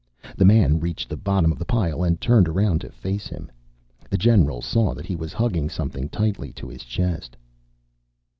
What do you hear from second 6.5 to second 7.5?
to his chest.